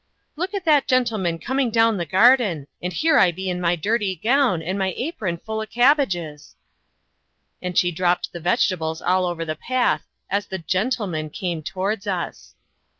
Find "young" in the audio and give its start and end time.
0.89-1.03